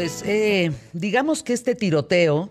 Pues 0.00 0.24
eh, 0.26 0.72
digamos 0.94 1.42
que 1.42 1.52
este 1.52 1.74
tiroteo, 1.74 2.50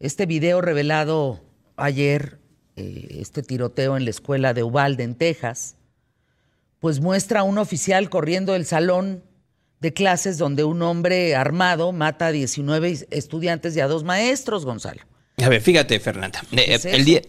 este 0.00 0.26
video 0.26 0.60
revelado 0.60 1.40
ayer, 1.76 2.40
eh, 2.74 3.06
este 3.20 3.44
tiroteo 3.44 3.96
en 3.96 4.02
la 4.02 4.10
escuela 4.10 4.52
de 4.52 4.64
Uvalde, 4.64 5.04
en 5.04 5.14
Texas, 5.14 5.76
pues 6.80 6.98
muestra 6.98 7.38
a 7.38 7.42
un 7.44 7.58
oficial 7.58 8.10
corriendo 8.10 8.56
el 8.56 8.66
salón 8.66 9.22
de 9.78 9.92
clases 9.92 10.38
donde 10.38 10.64
un 10.64 10.82
hombre 10.82 11.36
armado 11.36 11.92
mata 11.92 12.26
a 12.26 12.32
19 12.32 13.06
estudiantes 13.10 13.76
y 13.76 13.80
a 13.80 13.86
dos 13.86 14.02
maestros, 14.02 14.64
Gonzalo. 14.64 15.02
A 15.36 15.48
ver, 15.48 15.60
fíjate, 15.60 16.00
Fernanda. 16.00 16.42
Eh, 16.50 16.80
el, 16.82 17.04
día, 17.04 17.22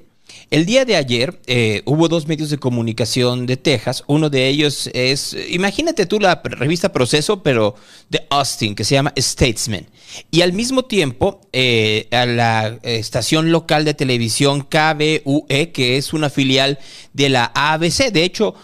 el 0.49 0.65
día 0.65 0.85
de 0.85 0.95
ayer 0.95 1.39
eh, 1.47 1.81
hubo 1.85 2.07
dos 2.07 2.27
medios 2.27 2.49
de 2.49 2.57
comunicación 2.57 3.45
de 3.45 3.57
Texas. 3.57 4.03
Uno 4.07 4.29
de 4.29 4.47
ellos 4.47 4.89
es, 4.93 5.35
imagínate 5.49 6.05
tú 6.05 6.19
la 6.19 6.41
revista 6.43 6.91
Proceso, 6.93 7.43
pero 7.43 7.75
de 8.09 8.25
Austin, 8.29 8.73
que 8.73 8.83
se 8.83 8.95
llama 8.95 9.13
Statesman. 9.17 9.87
Y 10.31 10.41
al 10.41 10.53
mismo 10.53 10.85
tiempo, 10.85 11.41
eh, 11.51 12.07
a 12.11 12.25
la 12.25 12.79
estación 12.83 13.51
local 13.51 13.83
de 13.83 13.93
televisión 13.93 14.61
KBUE, 14.61 15.71
que 15.73 15.97
es 15.97 16.13
una 16.13 16.29
filial 16.29 16.79
de 17.13 17.29
la 17.29 17.51
ABC. 17.53 18.11
De 18.11 18.23
hecho, 18.23 18.55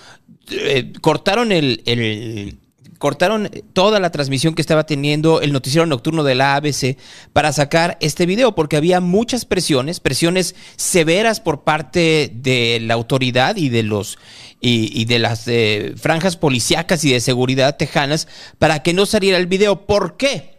cortaron 1.02 1.52
el 1.52 2.57
cortaron 3.03 3.49
toda 3.73 3.99
la 3.99 4.12
transmisión 4.12 4.55
que 4.55 4.62
estaba 4.62 4.85
teniendo 4.85 5.41
el 5.41 5.52
noticiero 5.52 5.85
nocturno 5.85 6.23
de 6.23 6.35
la 6.35 6.55
ABC 6.55 6.98
para 7.34 7.52
sacar 7.52 7.98
este 7.99 8.26
video, 8.26 8.55
porque 8.55 8.77
había 8.77 9.02
muchas 9.02 9.43
presiones, 9.43 9.99
presiones 9.99 10.55
severas 10.77 11.41
por 11.41 11.66
parte 11.66 12.31
de 12.34 12.79
la 12.81 12.93
autoridad 12.93 13.57
y 13.57 13.67
de 13.67 13.84
los 13.84 14.17
y, 14.62 15.03
de 15.03 15.20
las 15.20 15.49
eh, 15.49 15.95
franjas 15.98 16.38
policíacas 16.38 17.03
y 17.03 17.12
de 17.12 17.20
seguridad 17.20 17.76
tejanas 17.76 18.29
para 18.57 18.84
que 18.84 18.93
no 18.93 19.05
saliera 19.05 19.38
el 19.38 19.48
video. 19.48 19.85
¿Por 19.85 20.15
qué? 20.15 20.52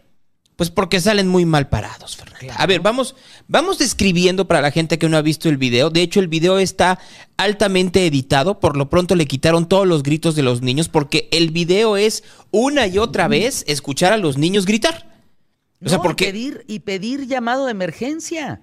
Pues 0.55 0.69
porque 0.69 1.01
salen 1.01 1.27
muy 1.27 1.45
mal 1.45 1.67
parados, 1.67 2.15
Fernanda. 2.15 2.55
A 2.55 2.65
ver, 2.65 2.79
vamos, 2.79 3.15
vamos 3.47 3.77
describiendo 3.77 4.47
para 4.47 4.61
la 4.61 4.71
gente 4.71 4.97
que 4.97 5.09
no 5.09 5.17
ha 5.17 5.21
visto 5.21 5.49
el 5.49 5.57
video. 5.57 5.89
De 5.89 6.01
hecho, 6.01 6.21
el 6.21 6.29
video 6.29 6.59
está 6.59 6.97
altamente 7.35 8.05
editado. 8.05 8.61
Por 8.61 8.77
lo 8.77 8.89
pronto 8.89 9.15
le 9.15 9.25
quitaron 9.25 9.67
todos 9.67 9.85
los 9.85 10.01
gritos 10.01 10.35
de 10.35 10.43
los 10.43 10.61
niños 10.61 10.87
porque 10.87 11.27
el 11.31 11.51
video 11.51 11.97
es 11.97 12.23
una 12.51 12.87
y 12.87 12.97
otra 12.99 13.27
vez 13.27 13.65
escuchar 13.67 14.13
a 14.13 14.17
los 14.17 14.37
niños 14.37 14.65
gritar. 14.65 15.13
O 15.83 15.89
sea, 15.89 16.01
porque... 16.01 16.25
pedir, 16.25 16.63
y 16.67 16.79
pedir 16.79 17.27
llamado 17.27 17.65
de 17.65 17.71
emergencia. 17.71 18.61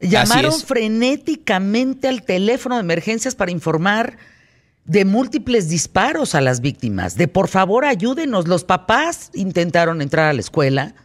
Llamaron 0.00 0.60
frenéticamente 0.60 2.08
al 2.08 2.24
teléfono 2.24 2.74
de 2.74 2.80
emergencias 2.80 3.36
para 3.36 3.52
informar 3.52 4.18
de 4.84 5.04
múltiples 5.04 5.68
disparos 5.68 6.34
a 6.34 6.40
las 6.40 6.60
víctimas, 6.60 7.16
de 7.16 7.28
por 7.28 7.46
favor 7.46 7.84
ayúdenos. 7.84 8.48
Los 8.48 8.64
papás 8.64 9.30
intentaron 9.34 10.02
entrar 10.02 10.28
a 10.28 10.32
la 10.32 10.40
escuela 10.40 10.96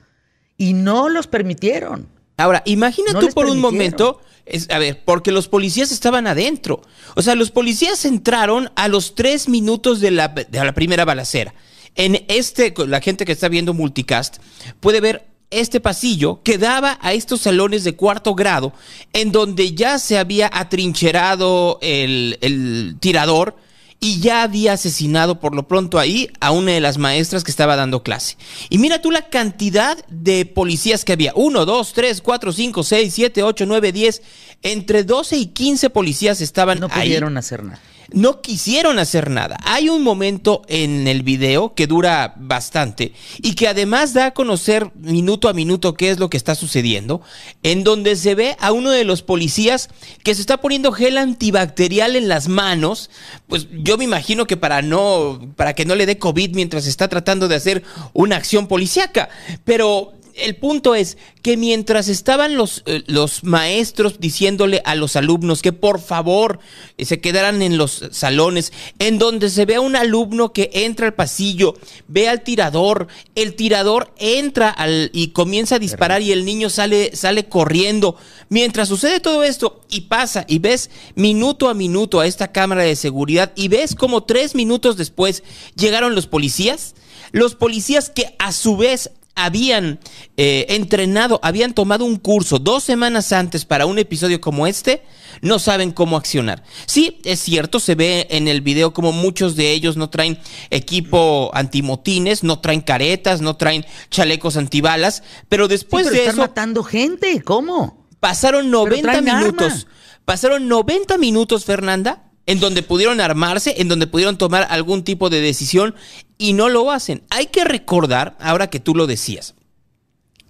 y 0.58 0.74
no 0.74 1.10
los 1.10 1.28
permitieron. 1.28 2.08
Ahora, 2.38 2.62
imagina 2.66 3.20
tú 3.20 3.30
por 3.30 3.48
un 3.48 3.60
momento, 3.60 4.22
es, 4.46 4.70
a 4.70 4.78
ver, 4.78 5.02
porque 5.04 5.32
los 5.32 5.48
policías 5.48 5.92
estaban 5.92 6.28
adentro. 6.28 6.82
O 7.16 7.22
sea, 7.22 7.36
los 7.36 7.52
policías 7.52 8.06
entraron 8.06 8.72
a 8.76 8.88
los 8.88 9.16
tres 9.16 9.50
minutos 9.50 10.00
de 10.00 10.12
la, 10.12 10.28
de 10.28 10.64
la 10.64 10.74
primera 10.74 11.04
balacera. 11.04 11.54
En 11.96 12.24
este, 12.28 12.74
la 12.86 13.02
gente 13.02 13.26
que 13.26 13.32
está 13.32 13.50
viendo 13.50 13.74
multicast 13.74 14.38
puede 14.80 15.02
ver 15.02 15.26
este 15.50 15.80
pasillo 15.80 16.42
que 16.44 16.58
daba 16.58 17.00
a 17.02 17.14
estos 17.14 17.42
salones 17.42 17.84
de 17.84 17.96
cuarto 17.96 18.36
grado, 18.36 18.74
en 19.14 19.32
donde 19.32 19.74
ya 19.74 19.98
se 19.98 20.18
había 20.20 20.50
atrincherado 20.54 21.80
el, 21.82 22.38
el 22.42 22.98
tirador 23.00 23.56
y 24.00 24.20
ya 24.20 24.44
había 24.44 24.74
asesinado 24.74 25.40
por 25.40 25.56
lo 25.56 25.68
pronto 25.68 26.00
ahí 26.00 26.30
a 26.40 26.52
una 26.52 26.74
de 26.74 26.82
las 26.82 26.98
maestras 26.98 27.44
que 27.44 27.52
estaba 27.52 27.76
dando 27.76 28.04
clase. 28.04 28.38
Y 28.70 28.78
mira 28.78 29.02
tú 29.02 29.12
la 29.12 29.30
cantidad 29.30 29.98
de 30.08 30.46
policías 30.46 31.04
que 31.04 31.14
había. 31.14 31.34
Uno, 31.36 31.66
dos, 31.66 31.94
tres, 31.94 32.22
cuatro, 32.22 32.54
cinco, 32.54 32.84
seis, 32.84 33.14
siete, 33.14 33.44
ocho, 33.44 33.66
nueve, 33.66 33.92
diez. 33.92 34.22
Entre 34.62 35.04
12 35.04 35.38
y 35.38 35.46
15 35.48 35.90
policías 35.90 36.42
estaban 36.42 36.80
no 36.80 36.88
ahí. 36.88 36.92
No 36.92 37.04
pudieron 37.04 37.38
hacer 37.38 37.64
nada 37.64 37.80
no 38.12 38.42
quisieron 38.42 39.00
hacer 39.00 39.30
nada. 39.30 39.58
Hay 39.64 39.90
un 39.90 40.04
momento 40.04 40.62
en 40.68 41.08
el 41.08 41.24
video 41.24 41.74
que 41.74 41.88
dura 41.88 42.36
bastante 42.38 43.14
y 43.42 43.56
que 43.56 43.68
además 43.68 44.14
da 44.14 44.28
a 44.28 44.34
conocer 44.34 44.92
minuto 44.96 45.50
a 45.50 45.54
minuto 45.54 45.94
qué 45.94 46.10
es 46.10 46.20
lo 46.20 46.30
que 46.30 46.38
está 46.38 46.56
sucediendo, 46.56 47.22
en 47.64 47.84
donde 47.84 48.16
se 48.16 48.36
ve 48.36 48.56
a 48.60 48.72
uno 48.72 48.92
de 48.92 49.04
los 49.04 49.22
policías 49.22 49.90
que 50.24 50.36
se 50.36 50.42
está 50.42 50.58
poniendo 50.58 50.92
gel 50.92 51.18
antibacterial 51.18 52.16
en 52.16 52.28
las 52.28 52.48
manos, 52.48 53.10
pues 53.48 53.68
yo 53.88 53.98
me 53.98 54.04
imagino 54.04 54.46
que 54.46 54.58
para 54.58 54.82
no 54.82 55.40
para 55.56 55.74
que 55.74 55.86
no 55.86 55.96
le 55.96 56.06
dé 56.06 56.20
COVID 56.20 56.54
mientras 56.54 56.88
está 56.88 57.08
tratando 57.08 57.48
de 57.48 57.56
hacer 57.56 57.84
una 58.12 58.36
acción 58.36 58.68
policíaca, 58.68 59.30
pero 59.64 60.14
el 60.38 60.56
punto 60.56 60.96
es 60.96 61.18
que 61.42 61.58
mientras 61.58 62.08
estaban 62.08 62.56
los, 62.56 62.84
eh, 62.86 63.04
los, 63.08 63.44
maestros 63.44 64.20
diciéndole 64.20 64.82
a 64.86 64.96
los 64.96 65.16
alumnos 65.16 65.62
que 65.62 65.74
por 65.74 66.00
favor 66.02 66.60
eh, 66.98 67.06
se 67.06 67.20
quedaran 67.20 67.62
en 67.62 67.78
los 67.78 68.06
salones, 68.12 68.74
en 69.00 69.18
donde 69.18 69.50
se 69.50 69.66
ve 69.66 69.76
a 69.76 69.82
un 69.82 69.96
alumno 69.96 70.54
que 70.54 70.70
entra 70.74 71.08
al 71.08 71.14
pasillo, 71.14 71.76
ve 72.08 72.30
al 72.30 72.44
tirador, 72.44 73.08
el 73.36 73.56
tirador 73.56 74.14
entra 74.18 74.76
y 75.12 75.30
comienza 75.30 75.76
a 75.76 75.80
disparar 75.80 76.22
y 76.22 76.32
el 76.32 76.46
niño 76.46 76.70
sale, 76.70 77.16
sale 77.16 77.48
corriendo. 77.48 78.16
Mientras 78.50 78.88
sucede 78.88 79.20
todo 79.20 79.44
esto 79.44 79.82
y 79.90 80.02
pasa 80.02 80.46
y 80.48 80.60
ves 80.60 80.90
minuto 81.16 81.70
a 81.70 81.74
minuto 81.74 82.20
a 82.20 82.28
esta 82.28 82.52
cámara 82.52 82.84
de 82.84 82.96
seguridad 82.96 83.52
y 83.56 83.68
ves 83.68 83.96
como 83.96 84.24
tres 84.24 84.56
minutos 84.56 84.98
después 84.98 85.44
llegaron 85.76 86.16
los 86.16 86.28
policías, 86.28 86.96
los 87.32 87.56
policías 87.56 88.10
que 88.10 88.36
a 88.40 88.52
su 88.52 88.78
vez 88.78 89.12
habían 89.38 90.00
eh, 90.36 90.66
entrenado, 90.70 91.40
habían 91.44 91.74
tomado 91.74 92.04
un 92.04 92.18
curso 92.18 92.60
dos 92.60 92.84
semanas 92.84 93.32
antes 93.32 93.64
para 93.66 93.86
un 93.86 94.00
episodio 94.00 94.42
como 94.42 94.68
este, 94.68 95.04
no 95.42 95.60
saben 95.60 95.92
cómo 95.92 96.18
accionar. 96.18 96.64
Sí, 96.88 97.22
es 97.24 97.40
cierto, 97.40 97.80
se 97.80 97.96
ve 97.96 98.28
en 98.32 98.48
el 98.48 98.62
video 98.62 98.94
como 98.94 99.12
muchos 99.12 99.56
de 99.56 99.72
ellos 99.72 99.96
no 99.96 100.10
traen 100.10 100.40
equipo 100.72 101.52
antimotines, 101.54 102.44
no 102.44 102.60
traen 102.60 102.82
caretas, 102.82 103.40
no 103.40 103.56
traen 103.56 103.86
chalecos 104.10 104.58
antibalas, 104.58 105.22
pero 105.48 105.68
después 105.68 106.10
de 106.10 106.20
están 106.20 106.38
matando 106.38 106.84
gente, 106.84 107.42
¿cómo? 107.44 108.08
Pasaron 108.20 108.72
90 108.72 109.22
minutos. 109.22 109.88
Pasaron 110.26 110.68
90 110.68 111.18
minutos, 111.20 111.64
Fernanda, 111.64 112.27
en 112.48 112.60
donde 112.60 112.82
pudieron 112.82 113.22
armarse, 113.22 113.76
en 113.78 113.90
donde 113.90 114.08
pudieron 114.08 114.38
tomar 114.38 114.66
algún 114.70 115.04
tipo 115.04 115.30
de 115.30 115.42
decisión 115.42 115.94
y 116.38 116.54
no 116.54 116.70
lo 116.70 116.90
hacen. 116.92 117.22
Hay 117.30 117.48
que 117.48 117.66
recordar, 117.66 118.36
ahora 118.40 118.70
que 118.70 118.80
tú 118.80 118.96
lo 118.96 119.06
decías, 119.06 119.54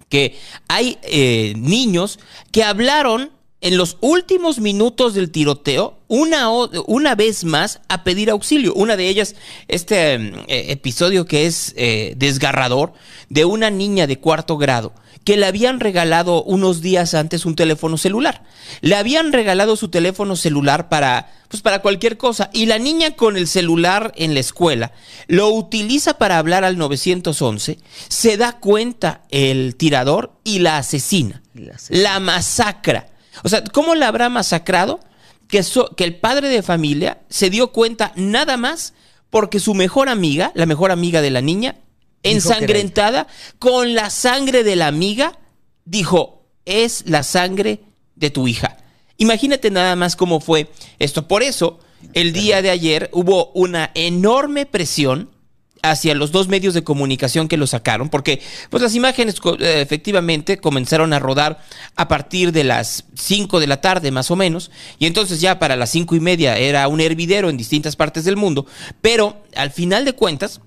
que 0.08 0.38
hay 0.70 0.98
eh, 1.02 1.54
niños 1.58 2.20
que 2.52 2.64
hablaron 2.64 3.32
en 3.60 3.76
los 3.76 3.98
últimos 4.02 4.60
minutos 4.60 5.16
del 5.16 5.32
tiroteo 5.32 5.98
una, 6.08 6.50
una 6.52 7.16
vez 7.16 7.44
más 7.44 7.82
a 7.90 8.04
pedir 8.04 8.30
auxilio. 8.30 8.74
Una 8.76 8.96
de 8.96 9.10
ellas, 9.10 9.36
este 9.68 10.14
eh, 10.14 10.72
episodio 10.72 11.26
que 11.26 11.48
es 11.48 11.74
eh, 11.76 12.14
desgarrador, 12.16 12.94
de 13.30 13.46
una 13.46 13.72
niña 13.72 14.08
de 14.08 14.20
cuarto 14.20 14.58
grado 14.58 14.94
que 15.28 15.36
le 15.36 15.46
habían 15.46 15.82
regalado 15.82 16.42
unos 16.44 16.80
días 16.80 17.14
antes 17.14 17.46
un 17.46 17.58
teléfono 17.58 17.98
celular. 17.98 18.44
Le 18.80 18.96
habían 18.96 19.34
regalado 19.34 19.76
su 19.76 19.90
teléfono 19.90 20.38
celular 20.38 20.88
para, 20.88 21.30
pues 21.50 21.62
para 21.62 21.80
cualquier 21.80 22.16
cosa. 22.16 22.50
Y 22.54 22.66
la 22.66 22.80
niña 22.80 23.12
con 23.12 23.36
el 23.36 23.50
celular 23.50 24.14
en 24.16 24.34
la 24.34 24.40
escuela 24.40 24.94
lo 25.28 25.50
utiliza 25.50 26.18
para 26.18 26.38
hablar 26.38 26.64
al 26.64 26.78
911. 26.78 27.78
Se 28.08 28.38
da 28.38 28.54
cuenta 28.62 29.24
el 29.30 29.76
tirador 29.76 30.32
y 30.46 30.60
la 30.60 30.78
asesina. 30.78 31.44
La, 31.90 32.22
masacra. 32.22 33.10
O 33.44 33.50
sea, 33.50 33.66
¿cómo 33.66 33.96
la 33.96 34.08
habrá 34.08 34.30
masacrado? 34.30 35.02
Que, 35.50 35.62
que 35.98 36.06
el 36.06 36.16
padre 36.16 36.48
de 36.48 36.64
familia 36.64 37.20
se 37.28 37.50
dio 37.50 37.74
cuenta 37.74 38.14
nada 38.16 38.56
más 38.56 38.94
porque 39.30 39.60
su 39.60 39.74
mejor 39.74 40.08
amiga, 40.08 40.54
la 40.56 40.66
mejor 40.66 40.92
amiga 40.92 41.22
de 41.22 41.32
la 41.32 41.42
niña, 41.42 41.76
ensangrentada 42.24 43.28
con 43.60 43.94
la 43.94 44.10
sangre 44.10 44.64
de 44.64 44.76
la 44.76 44.88
amiga, 44.88 45.40
dijo, 45.86 46.46
es 46.66 47.04
la 47.08 47.24
sangre 47.24 47.82
de 48.16 48.30
tu 48.30 48.48
hija. 48.48 48.78
Imagínate 49.18 49.72
nada 49.72 49.96
más 49.96 50.16
cómo 50.16 50.40
fue 50.40 50.70
esto. 51.00 51.28
Por 51.28 51.44
eso, 51.44 51.80
el 52.14 52.34
día 52.34 52.62
de 52.62 52.70
ayer 52.70 53.10
hubo 53.14 53.52
una 53.54 53.92
enorme 53.96 54.66
presión 54.66 55.30
hacia 55.82 56.16
los 56.16 56.32
dos 56.32 56.48
medios 56.48 56.74
de 56.74 56.84
comunicación 56.84 57.48
que 57.48 57.58
lo 57.58 57.68
sacaron, 57.68 58.10
porque 58.10 58.42
pues 58.70 58.82
las 58.82 58.96
imágenes 58.96 59.36
eh, 59.60 59.82
efectivamente 59.82 60.58
comenzaron 60.58 61.14
a 61.14 61.20
rodar 61.20 61.64
a 61.96 62.08
partir 62.08 62.52
de 62.52 62.64
las 62.64 63.06
5 63.16 63.60
de 63.60 63.68
la 63.68 63.82
tarde 63.82 64.12
más 64.12 64.32
o 64.32 64.36
menos, 64.36 64.72
y 65.00 65.06
entonces 65.06 65.40
ya 65.40 65.60
para 65.60 65.76
las 65.76 65.92
cinco 65.92 66.16
y 66.16 66.20
media 66.20 66.58
era 66.58 66.88
un 66.88 67.00
hervidero 67.00 67.50
en 67.50 67.58
distintas 67.58 67.96
partes 67.96 68.26
del 68.26 68.38
mundo, 68.38 68.66
pero 69.02 69.44
al 69.56 69.72
final 69.72 70.06
de 70.06 70.14
cuentas, 70.14 70.62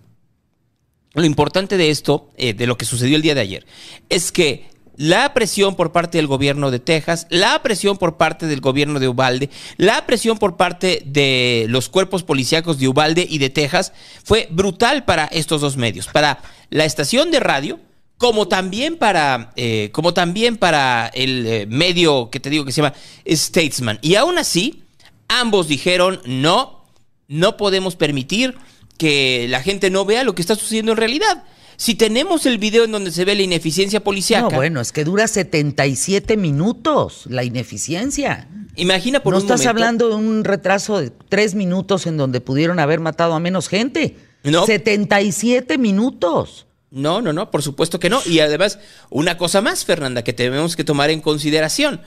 lo 1.15 1.25
importante 1.25 1.77
de 1.77 1.91
esto, 1.91 2.31
eh, 2.37 2.55
de 2.55 2.67
lo 2.67 2.79
que 2.79 2.85
sucedió 2.85 3.17
el 3.17 3.23
día 3.23 3.35
de 3.35 3.41
ayer, 3.41 3.67
es 4.09 4.31
que 4.33 4.71
la 4.97 5.33
presión 5.33 5.77
por 5.77 5.93
parte 5.93 6.19
del 6.19 6.27
gobierno 6.27 6.71
de 6.71 6.79
Texas, 6.79 7.27
la 7.31 7.63
presión 7.63 7.97
por 7.97 8.19
parte 8.19 8.47
del 8.47 8.61
gobierno 8.61 9.01
de 9.01 9.09
Ubalde, 9.09 9.49
la 9.79 10.05
presión 10.05 10.39
por 10.39 10.59
parte 10.59 11.03
de 11.07 11.65
los 11.71 11.89
cuerpos 11.89 12.23
policíacos 12.23 12.79
de 12.79 12.89
Ubalde 12.89 13.27
y 13.29 13.39
de 13.39 13.49
Texas 13.49 13.95
fue 14.25 14.47
brutal 14.51 15.05
para 15.05 15.25
estos 15.25 15.63
dos 15.63 15.79
medios. 15.79 16.07
Para 16.07 16.43
la 16.69 16.85
estación 16.85 17.31
de 17.31 17.41
radio, 17.41 17.81
como 18.19 18.47
también 18.47 18.99
para, 18.99 19.53
eh, 19.57 19.89
como 19.93 20.13
también 20.13 20.59
para 20.59 21.11
el 21.15 21.47
eh, 21.47 21.67
medio 21.67 22.29
que 22.29 22.39
te 22.39 22.51
digo 22.51 22.67
que 22.67 22.73
se 22.73 22.83
llama 22.83 22.95
Statesman. 23.27 23.99
Y 24.03 24.17
aún 24.17 24.37
así, 24.37 24.83
ambos 25.29 25.67
dijeron, 25.67 26.21
no, 26.27 26.85
no 27.27 27.57
podemos 27.57 27.97
permitir 27.97 28.55
que 29.01 29.47
la 29.49 29.63
gente 29.63 29.89
no 29.89 30.05
vea 30.05 30.25
lo 30.25 30.35
que 30.35 30.43
está 30.43 30.55
sucediendo 30.55 30.93
en 30.93 30.99
realidad. 30.99 31.45
Si 31.79 31.95
tenemos 31.95 32.45
el 32.45 32.59
video 32.59 32.85
en 32.85 32.93
donde 32.93 33.11
se 33.11 33.25
ve 33.25 33.35
la 33.35 33.41
ineficiencia 33.41 34.05
policial. 34.05 34.43
No, 34.43 34.51
bueno, 34.51 34.83
es 34.83 34.93
que 34.93 35.05
dura 35.05 35.27
77 35.27 36.37
minutos 36.37 37.25
la 37.27 37.43
ineficiencia. 37.43 38.47
Imagina 38.77 39.23
por 39.23 39.33
no 39.33 39.39
un 39.39 39.45
estás 39.45 39.65
hablando 39.65 40.11
de 40.11 40.17
un 40.17 40.45
retraso 40.45 41.01
de 41.01 41.09
tres 41.31 41.55
minutos 41.55 42.07
en 42.07 42.19
donde 42.19 42.43
pudieron 42.43 42.79
haber 42.79 43.01
matado 43.01 43.33
a 43.33 43.41
menos 43.41 43.69
gente. 43.69 44.19
No. 44.45 44.67
77 44.67 45.79
minutos. 45.79 46.67
No, 46.91 47.23
no, 47.23 47.33
no, 47.33 47.51
por 47.51 47.63
supuesto 47.63 47.99
que 47.99 48.11
no. 48.11 48.21
Y 48.27 48.41
además, 48.41 48.81
una 49.09 49.39
cosa 49.39 49.63
más, 49.63 49.87
Fernanda, 49.87 50.23
que 50.23 50.35
tenemos 50.35 50.77
que 50.77 50.85
tomar 50.85 51.09
en 51.09 51.23
consideración. 51.23 52.03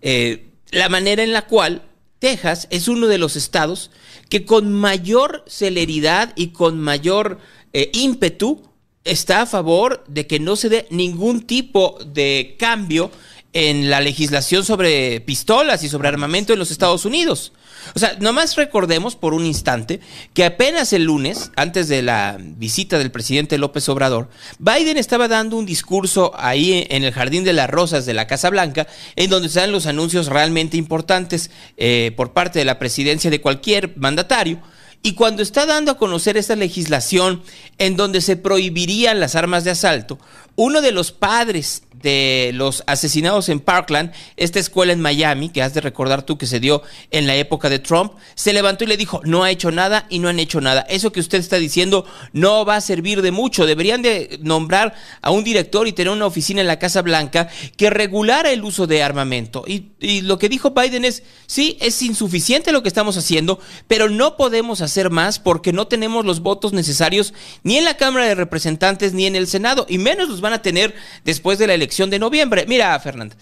Eh, 0.00 0.48
la 0.70 0.88
manera 0.88 1.22
en 1.22 1.34
la 1.34 1.42
cual 1.42 1.82
Texas 2.18 2.66
es 2.70 2.88
uno 2.88 3.06
de 3.06 3.18
los 3.18 3.36
estados 3.36 3.90
que 4.28 4.44
con 4.44 4.72
mayor 4.72 5.44
celeridad 5.46 6.32
y 6.36 6.48
con 6.48 6.80
mayor 6.80 7.38
eh, 7.72 7.90
ímpetu 7.94 8.62
está 9.04 9.42
a 9.42 9.46
favor 9.46 10.04
de 10.08 10.26
que 10.26 10.40
no 10.40 10.56
se 10.56 10.68
dé 10.68 10.86
ningún 10.90 11.42
tipo 11.42 11.98
de 12.04 12.56
cambio 12.58 13.10
en 13.52 13.88
la 13.88 14.00
legislación 14.00 14.64
sobre 14.64 15.20
pistolas 15.20 15.82
y 15.82 15.88
sobre 15.88 16.08
armamento 16.08 16.52
en 16.52 16.58
los 16.58 16.70
Estados 16.70 17.04
Unidos. 17.04 17.52
O 17.94 17.98
sea, 17.98 18.16
nomás 18.20 18.56
recordemos 18.56 19.16
por 19.16 19.34
un 19.34 19.46
instante 19.46 20.00
que 20.34 20.44
apenas 20.44 20.92
el 20.92 21.04
lunes, 21.04 21.50
antes 21.56 21.88
de 21.88 22.02
la 22.02 22.36
visita 22.38 22.98
del 22.98 23.10
presidente 23.10 23.56
López 23.56 23.88
Obrador, 23.88 24.28
Biden 24.58 24.98
estaba 24.98 25.28
dando 25.28 25.56
un 25.56 25.64
discurso 25.64 26.32
ahí 26.36 26.86
en 26.90 27.04
el 27.04 27.12
Jardín 27.12 27.44
de 27.44 27.52
las 27.52 27.70
Rosas 27.70 28.04
de 28.04 28.14
la 28.14 28.26
Casa 28.26 28.50
Blanca, 28.50 28.86
en 29.16 29.30
donde 29.30 29.48
se 29.48 29.60
dan 29.60 29.72
los 29.72 29.86
anuncios 29.86 30.26
realmente 30.26 30.76
importantes 30.76 31.50
eh, 31.76 32.12
por 32.16 32.32
parte 32.32 32.58
de 32.58 32.64
la 32.64 32.78
presidencia 32.78 33.30
de 33.30 33.40
cualquier 33.40 33.96
mandatario. 33.96 34.60
Y 35.02 35.14
cuando 35.14 35.42
está 35.42 35.64
dando 35.64 35.92
a 35.92 35.96
conocer 35.96 36.36
esta 36.36 36.56
legislación 36.56 37.42
en 37.78 37.96
donde 37.96 38.20
se 38.20 38.36
prohibirían 38.36 39.20
las 39.20 39.36
armas 39.36 39.62
de 39.62 39.70
asalto, 39.70 40.18
uno 40.56 40.80
de 40.80 40.90
los 40.90 41.12
padres 41.12 41.84
de 42.02 42.50
los 42.54 42.84
asesinados 42.86 43.48
en 43.48 43.60
Parkland, 43.60 44.12
esta 44.36 44.58
escuela 44.58 44.92
en 44.92 45.00
Miami, 45.00 45.48
que 45.48 45.62
has 45.62 45.74
de 45.74 45.80
recordar 45.80 46.22
tú 46.22 46.38
que 46.38 46.46
se 46.46 46.60
dio 46.60 46.82
en 47.10 47.26
la 47.26 47.34
época 47.36 47.68
de 47.68 47.78
Trump, 47.78 48.12
se 48.34 48.52
levantó 48.52 48.84
y 48.84 48.86
le 48.86 48.96
dijo, 48.96 49.20
no 49.24 49.44
ha 49.44 49.50
hecho 49.50 49.70
nada 49.70 50.06
y 50.08 50.18
no 50.18 50.28
han 50.28 50.38
hecho 50.38 50.60
nada. 50.60 50.82
Eso 50.88 51.12
que 51.12 51.20
usted 51.20 51.38
está 51.38 51.56
diciendo 51.56 52.06
no 52.32 52.64
va 52.64 52.76
a 52.76 52.80
servir 52.80 53.22
de 53.22 53.32
mucho. 53.32 53.66
Deberían 53.66 54.02
de 54.02 54.38
nombrar 54.42 54.94
a 55.22 55.30
un 55.30 55.44
director 55.44 55.88
y 55.88 55.92
tener 55.92 56.12
una 56.12 56.26
oficina 56.26 56.60
en 56.60 56.66
la 56.66 56.78
Casa 56.78 57.02
Blanca 57.02 57.48
que 57.76 57.90
regulara 57.90 58.50
el 58.50 58.64
uso 58.64 58.86
de 58.86 59.02
armamento. 59.02 59.64
Y, 59.66 59.88
y 60.00 60.20
lo 60.20 60.38
que 60.38 60.48
dijo 60.48 60.70
Biden 60.70 61.04
es, 61.04 61.22
sí, 61.46 61.76
es 61.80 62.00
insuficiente 62.02 62.72
lo 62.72 62.82
que 62.82 62.88
estamos 62.88 63.16
haciendo, 63.16 63.58
pero 63.86 64.08
no 64.08 64.36
podemos 64.36 64.80
hacer 64.80 65.10
más 65.10 65.38
porque 65.38 65.72
no 65.72 65.86
tenemos 65.88 66.24
los 66.24 66.40
votos 66.40 66.72
necesarios 66.72 67.34
ni 67.62 67.76
en 67.76 67.84
la 67.84 67.96
Cámara 67.96 68.26
de 68.26 68.34
Representantes 68.34 69.12
ni 69.12 69.26
en 69.26 69.36
el 69.36 69.46
Senado, 69.46 69.86
y 69.88 69.98
menos 69.98 70.28
los 70.28 70.40
van 70.40 70.52
a 70.52 70.62
tener 70.62 70.94
después 71.24 71.58
de 71.58 71.66
la 71.66 71.74
elección 71.74 71.87
de 71.88 72.18
noviembre. 72.18 72.64
Mira, 72.68 72.98
Fernanda, 73.00 73.36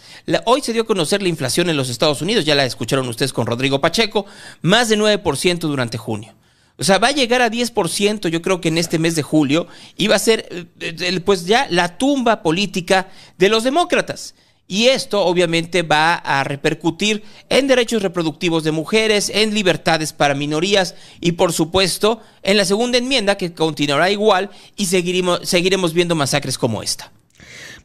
hoy 0.45 0.61
se 0.63 0.73
dio 0.73 0.83
a 0.83 0.87
conocer 0.87 1.21
la 1.21 1.29
inflación 1.29 1.69
en 1.69 1.77
los 1.77 1.91
Estados 1.91 2.23
Unidos, 2.23 2.45
ya 2.45 2.55
la 2.55 2.65
escucharon 2.65 3.09
ustedes 3.09 3.33
con 3.33 3.47
Rodrigo 3.47 3.81
Pacheco, 3.81 4.25
más 4.63 4.89
de 4.89 4.97
9% 4.97 5.59
durante 5.59 5.99
junio. 5.99 6.35
O 6.79 6.85
sea, 6.85 6.99
va 6.99 7.09
a 7.09 7.13
llegar 7.13 7.43
a 7.43 7.51
10%, 7.51 8.29
yo 8.29 8.43
creo 8.43 8.61
que 8.61 8.69
en 8.69 8.79
este 8.79 8.99
mes 8.99 9.17
de 9.17 9.23
julio, 9.23 9.67
y 9.97 10.07
va 10.07 10.17
a 10.17 10.21
ser 10.21 10.69
eh, 10.81 11.21
pues 11.25 11.47
ya 11.47 11.67
la 11.71 11.99
tumba 11.99 12.43
política 12.43 13.09
de 13.39 13.49
los 13.49 13.65
demócratas. 13.65 14.35
Y 14.69 14.87
esto 14.87 15.25
obviamente 15.25 15.83
va 15.83 16.15
a 16.15 16.43
repercutir 16.43 17.23
en 17.49 17.69
derechos 17.69 18.03
reproductivos 18.03 18.65
de 18.65 18.73
mujeres, 18.73 19.31
en 19.33 19.55
libertades 19.55 20.13
para 20.13 20.35
minorías 20.35 20.97
y 21.21 21.33
por 21.33 21.53
supuesto 21.53 22.21
en 22.43 22.57
la 22.57 22.65
segunda 22.65 22.99
enmienda 22.99 23.37
que 23.37 23.55
continuará 23.55 24.11
igual 24.11 24.51
y 24.77 24.87
seguiremos, 24.87 25.41
seguiremos 25.45 25.95
viendo 25.95 26.17
masacres 26.17 26.59
como 26.59 26.83
esta. 26.83 27.13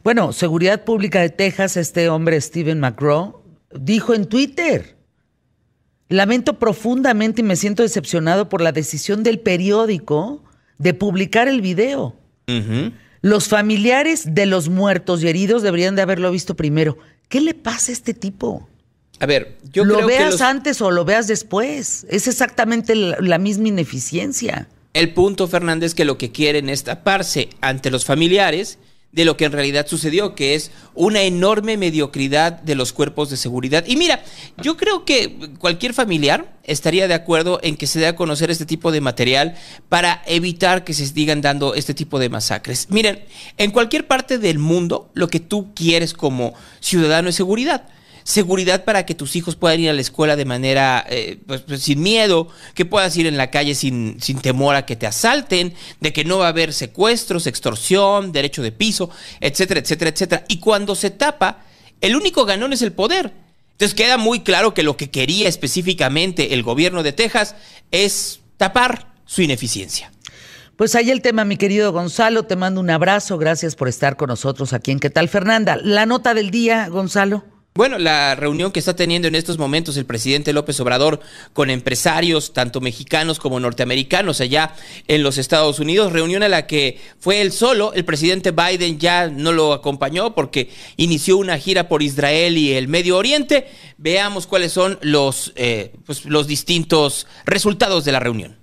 Bueno, 0.04 0.32
Seguridad 0.32 0.84
Pública 0.84 1.20
de 1.20 1.30
Texas, 1.30 1.76
este 1.76 2.08
hombre 2.08 2.40
Steven 2.40 2.80
McGraw, 2.80 3.40
dijo 3.72 4.14
en 4.14 4.26
Twitter, 4.26 4.96
lamento 6.08 6.58
profundamente 6.58 7.40
y 7.40 7.44
me 7.44 7.56
siento 7.56 7.82
decepcionado 7.82 8.48
por 8.48 8.60
la 8.60 8.72
decisión 8.72 9.22
del 9.22 9.38
periódico 9.38 10.42
de 10.78 10.94
publicar 10.94 11.48
el 11.48 11.60
video. 11.60 12.16
Los 13.22 13.48
familiares 13.48 14.34
de 14.34 14.46
los 14.46 14.68
muertos 14.68 15.22
y 15.22 15.28
heridos 15.28 15.62
deberían 15.62 15.94
de 15.94 16.02
haberlo 16.02 16.30
visto 16.32 16.56
primero. 16.56 16.98
¿Qué 17.28 17.40
le 17.40 17.54
pasa 17.54 17.92
a 17.92 17.94
este 17.94 18.12
tipo? 18.12 18.68
A 19.20 19.26
ver, 19.26 19.56
yo 19.72 19.84
lo 19.84 19.94
creo 19.94 20.06
veas 20.08 20.40
antes 20.40 20.82
o 20.82 20.90
lo 20.90 21.04
veas 21.04 21.28
después. 21.28 22.04
Es 22.10 22.26
exactamente 22.26 22.96
la, 22.96 23.38
misma 23.38 23.68
ineficiencia. 23.68 24.68
El 24.92 25.14
punto, 25.14 25.46
Fernández, 25.46 25.90
es 25.90 25.94
que 25.94 26.04
lo 26.04 26.18
que 26.18 26.32
quieren 26.32 26.68
es 26.68 26.82
taparse 26.82 27.48
ante 27.60 27.90
los 27.90 28.04
familiares 28.04 28.78
de 29.12 29.24
lo 29.26 29.36
que 29.36 29.44
en 29.44 29.52
realidad 29.52 29.86
sucedió, 29.86 30.34
que 30.34 30.54
es 30.54 30.70
una 30.94 31.22
enorme 31.22 31.76
mediocridad 31.76 32.52
de 32.52 32.74
los 32.74 32.92
cuerpos 32.92 33.30
de 33.30 33.36
seguridad. 33.36 33.84
Y 33.86 33.96
mira, 33.96 34.24
yo 34.62 34.76
creo 34.76 35.04
que 35.04 35.50
cualquier 35.58 35.94
familiar 35.94 36.52
estaría 36.64 37.08
de 37.08 37.14
acuerdo 37.14 37.60
en 37.62 37.76
que 37.76 37.86
se 37.86 38.00
dé 38.00 38.06
a 38.06 38.16
conocer 38.16 38.50
este 38.50 38.66
tipo 38.66 38.90
de 38.90 39.00
material 39.00 39.54
para 39.88 40.22
evitar 40.26 40.84
que 40.84 40.94
se 40.94 41.06
sigan 41.06 41.42
dando 41.42 41.74
este 41.74 41.94
tipo 41.94 42.18
de 42.18 42.30
masacres. 42.30 42.88
Miren, 42.90 43.24
en 43.58 43.70
cualquier 43.70 44.06
parte 44.06 44.38
del 44.38 44.58
mundo, 44.58 45.10
lo 45.14 45.28
que 45.28 45.40
tú 45.40 45.74
quieres 45.74 46.14
como 46.14 46.54
ciudadano 46.80 47.28
es 47.28 47.36
seguridad 47.36 47.86
seguridad 48.24 48.84
para 48.84 49.06
que 49.06 49.14
tus 49.14 49.36
hijos 49.36 49.56
puedan 49.56 49.80
ir 49.80 49.90
a 49.90 49.92
la 49.92 50.00
escuela 50.00 50.36
de 50.36 50.44
manera 50.44 51.04
eh, 51.08 51.38
pues, 51.46 51.62
pues, 51.62 51.82
sin 51.82 52.02
miedo, 52.02 52.48
que 52.74 52.84
puedas 52.84 53.16
ir 53.16 53.26
en 53.26 53.36
la 53.36 53.50
calle 53.50 53.74
sin, 53.74 54.20
sin 54.20 54.40
temor 54.40 54.74
a 54.74 54.86
que 54.86 54.96
te 54.96 55.06
asalten, 55.06 55.74
de 56.00 56.12
que 56.12 56.24
no 56.24 56.38
va 56.38 56.46
a 56.46 56.50
haber 56.50 56.72
secuestros, 56.72 57.46
extorsión, 57.46 58.32
derecho 58.32 58.62
de 58.62 58.72
piso, 58.72 59.10
etcétera, 59.40 59.80
etcétera, 59.80 60.10
etcétera. 60.10 60.44
Y 60.48 60.58
cuando 60.58 60.94
se 60.94 61.10
tapa, 61.10 61.64
el 62.00 62.16
único 62.16 62.44
ganón 62.44 62.72
es 62.72 62.82
el 62.82 62.92
poder. 62.92 63.32
Entonces 63.72 63.94
queda 63.94 64.16
muy 64.16 64.40
claro 64.40 64.74
que 64.74 64.82
lo 64.82 64.96
que 64.96 65.10
quería 65.10 65.48
específicamente 65.48 66.54
el 66.54 66.62
gobierno 66.62 67.02
de 67.02 67.12
Texas 67.12 67.56
es 67.90 68.40
tapar 68.56 69.12
su 69.24 69.42
ineficiencia. 69.42 70.12
Pues 70.76 70.94
ahí 70.94 71.10
el 71.10 71.22
tema, 71.22 71.44
mi 71.44 71.56
querido 71.56 71.92
Gonzalo, 71.92 72.44
te 72.44 72.56
mando 72.56 72.80
un 72.80 72.90
abrazo, 72.90 73.38
gracias 73.38 73.76
por 73.76 73.88
estar 73.88 74.16
con 74.16 74.28
nosotros 74.28 74.72
aquí 74.72 74.90
en 74.90 75.00
¿Qué 75.00 75.10
tal, 75.10 75.28
Fernanda? 75.28 75.76
La 75.82 76.06
nota 76.06 76.34
del 76.34 76.50
día, 76.50 76.88
Gonzalo. 76.88 77.44
Bueno, 77.74 77.96
la 77.96 78.34
reunión 78.34 78.70
que 78.70 78.80
está 78.80 78.94
teniendo 78.94 79.28
en 79.28 79.34
estos 79.34 79.56
momentos 79.56 79.96
el 79.96 80.04
presidente 80.04 80.52
López 80.52 80.78
Obrador 80.80 81.20
con 81.54 81.70
empresarios, 81.70 82.52
tanto 82.52 82.82
mexicanos 82.82 83.38
como 83.38 83.60
norteamericanos, 83.60 84.42
allá 84.42 84.74
en 85.08 85.22
los 85.22 85.38
Estados 85.38 85.80
Unidos, 85.80 86.12
reunión 86.12 86.42
a 86.42 86.50
la 86.50 86.66
que 86.66 87.00
fue 87.18 87.40
él 87.40 87.50
solo, 87.50 87.94
el 87.94 88.04
presidente 88.04 88.50
Biden 88.50 88.98
ya 88.98 89.28
no 89.28 89.52
lo 89.52 89.72
acompañó 89.72 90.34
porque 90.34 90.68
inició 90.98 91.38
una 91.38 91.56
gira 91.56 91.88
por 91.88 92.02
Israel 92.02 92.58
y 92.58 92.74
el 92.74 92.88
Medio 92.88 93.16
Oriente. 93.16 93.68
Veamos 93.96 94.46
cuáles 94.46 94.72
son 94.72 94.98
los, 95.00 95.54
eh, 95.56 95.94
pues, 96.04 96.26
los 96.26 96.46
distintos 96.46 97.26
resultados 97.46 98.04
de 98.04 98.12
la 98.12 98.20
reunión. 98.20 98.58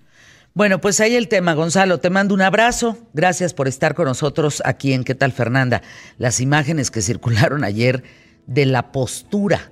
Bueno, 0.53 0.81
pues 0.81 0.99
ahí 0.99 1.15
el 1.15 1.29
tema, 1.29 1.53
Gonzalo. 1.53 1.99
Te 1.99 2.11
mando 2.11 2.35
un 2.35 2.41
abrazo. 2.43 2.97
Gracias 3.13 3.55
por 3.55 3.67
estar 3.67 3.95
con 3.95 4.05
nosotros 4.05 4.61
aquí 4.65 4.93
en 4.93 5.03
¿Qué 5.03 5.15
tal, 5.15 5.31
Fernanda? 5.31 5.81
Las 6.19 6.41
imágenes 6.41 6.91
que 6.91 7.01
circularon 7.01 7.63
ayer 7.63 8.03
de 8.49 8.65
la 8.65 8.91
postura 8.91 9.71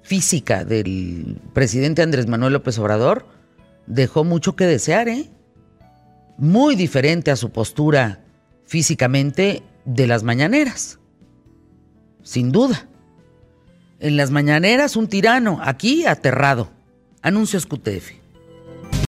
física 0.00 0.64
del 0.64 1.38
presidente 1.52 2.02
Andrés 2.02 2.26
Manuel 2.26 2.54
López 2.54 2.78
Obrador 2.78 3.26
dejó 3.86 4.24
mucho 4.24 4.56
que 4.56 4.66
desear, 4.66 5.08
¿eh? 5.08 5.30
Muy 6.38 6.74
diferente 6.74 7.30
a 7.30 7.36
su 7.36 7.50
postura 7.50 8.24
físicamente 8.64 9.62
de 9.84 10.06
las 10.06 10.22
mañaneras. 10.22 10.98
Sin 12.22 12.50
duda. 12.50 12.88
En 14.00 14.16
las 14.16 14.30
mañaneras 14.30 14.96
un 14.96 15.08
tirano, 15.08 15.60
aquí 15.62 16.06
aterrado. 16.06 16.70
Anuncios 17.20 17.66
QTF. 17.66 18.21